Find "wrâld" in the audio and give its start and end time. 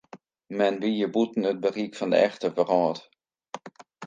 2.57-2.99